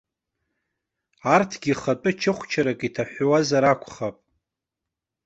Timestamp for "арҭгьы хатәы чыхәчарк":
1.33-2.79